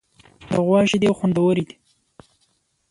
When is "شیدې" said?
0.89-1.09